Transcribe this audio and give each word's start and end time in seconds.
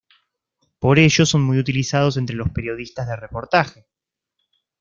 Por 0.79 0.97
ello, 0.97 1.27
son 1.27 1.43
muy 1.43 1.59
utilizados 1.59 2.17
entre 2.17 2.35
los 2.35 2.49
periodistas 2.49 3.05
de 3.07 3.17
reportaje. 3.17 3.85